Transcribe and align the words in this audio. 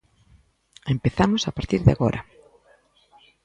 Empezamos 0.95 1.41
a 1.45 1.55
partir 1.57 1.81
de 1.83 1.91
agora. 1.95 2.21